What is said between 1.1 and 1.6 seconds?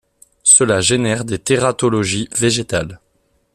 des